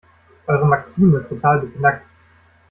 Eure 0.47 0.65
Maxime 0.65 1.15
ist 1.17 1.29
total 1.29 1.59
beknackt. 1.59 2.09